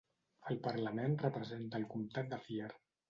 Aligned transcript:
Al 0.53 0.57
parlament 0.67 1.13
representa 1.25 1.79
al 1.81 1.87
Comtat 1.93 2.33
de 2.33 2.41
Fier. 2.47 2.73